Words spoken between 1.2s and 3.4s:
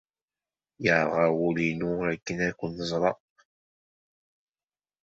wul-inu akken ad ken-ẓreɣ.